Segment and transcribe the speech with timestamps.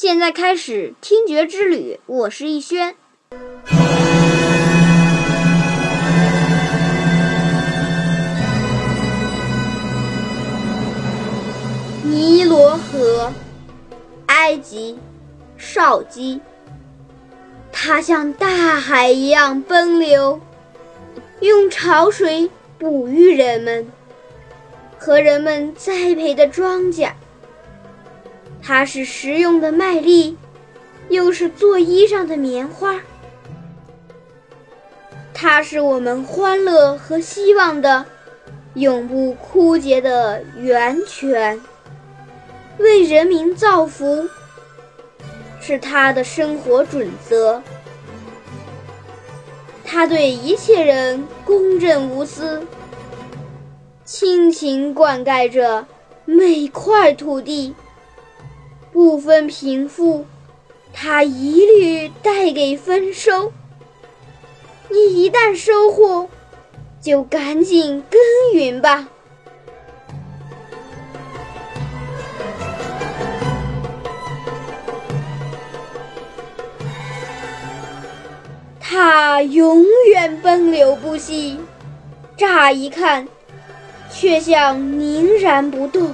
[0.00, 2.94] 现在开始听觉之旅，我是逸轩。
[12.04, 13.32] 尼罗河，
[14.26, 14.96] 埃及，
[15.56, 16.40] 少基。
[17.72, 20.40] 它像大海一样奔流，
[21.40, 23.84] 用潮水哺育人们
[24.96, 27.10] 和人们栽培的庄稼。
[28.62, 30.36] 它是食用的麦粒，
[31.08, 33.00] 又是做衣裳的棉花。
[35.32, 38.04] 它是我们欢乐和希望的
[38.74, 41.60] 永不枯竭的源泉。
[42.78, 44.28] 为人民造福，
[45.60, 47.60] 是他的生活准则。
[49.84, 52.64] 他对一切人公正无私，
[54.04, 55.86] 亲情灌溉着
[56.24, 57.74] 每块土地，
[58.98, 60.26] 不分贫富，
[60.92, 63.52] 他一律带给丰收。
[64.88, 66.28] 你一旦收获，
[67.00, 68.20] 就赶紧耕
[68.54, 69.08] 耘吧。
[78.80, 81.60] 它永远奔流不息，
[82.36, 83.28] 乍一看，
[84.10, 86.12] 却像凝然不动。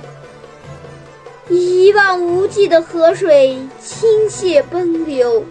[1.48, 5.44] 一望无际的河水倾泻奔流，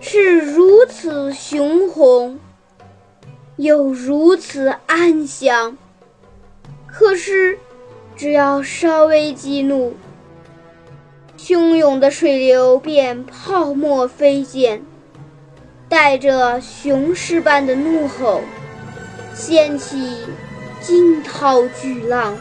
[0.00, 2.40] 是如此雄宏，
[3.56, 5.76] 又如此安详。
[6.86, 7.58] 可是，
[8.16, 9.94] 只要稍微激怒，
[11.36, 14.82] 汹涌的水流便泡沫飞溅。
[15.90, 18.42] 带着雄狮般的怒吼，
[19.34, 20.18] 掀起
[20.80, 22.36] 惊涛巨浪，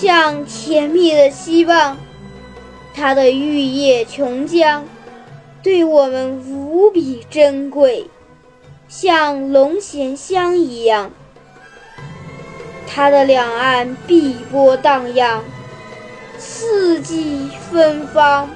[0.00, 1.96] 像甜蜜的希望。
[2.94, 4.82] 它的玉液琼浆，
[5.60, 8.08] 对我们无比珍贵。
[8.86, 11.10] 像龙涎香一样，
[12.86, 15.42] 它的两岸碧波荡漾，
[16.38, 18.48] 四季芬芳。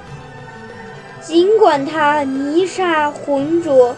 [1.20, 3.96] 尽管它泥沙浑浊，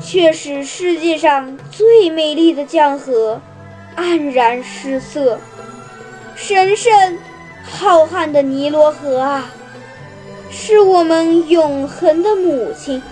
[0.00, 3.40] 却使世界上最美丽的江河
[3.96, 5.38] 黯然失色。
[6.36, 7.18] 神圣
[7.62, 9.50] 浩瀚的尼罗河啊，
[10.50, 13.02] 是我们永恒的母亲。